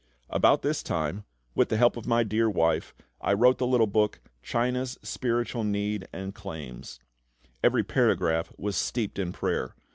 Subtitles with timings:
[0.31, 4.19] About this time, with the help of my dear wife, I wrote the little book,
[4.41, 6.99] China's Spiritual Need and Claims.
[7.63, 9.75] Every paragraph was steeped in prayer.